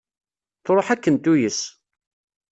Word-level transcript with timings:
Truḥ 0.65 0.87
akken 0.93 1.15
tuyes. 1.23 1.59